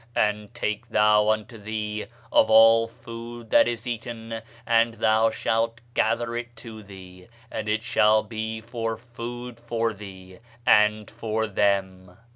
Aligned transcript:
And 0.15 0.51
take 0.55 0.89
thou 0.89 1.29
unto 1.29 1.59
thee 1.59 2.07
of 2.31 2.49
all 2.49 2.87
food 2.87 3.51
that 3.51 3.67
is 3.67 3.85
eaten, 3.85 4.41
and 4.65 4.95
thou 4.95 5.29
shalt 5.29 5.79
gather 5.93 6.35
it 6.35 6.55
to 6.55 6.81
thee; 6.81 7.27
and 7.51 7.69
it 7.69 7.83
shall 7.83 8.23
be 8.23 8.61
for 8.61 8.97
food 8.97 9.59
for 9.59 9.93
thee, 9.93 10.39
and 10.65 11.11
for 11.11 11.45
them. 11.45 12.17